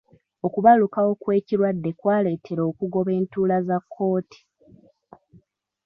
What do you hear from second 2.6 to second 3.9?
okugoba entuula za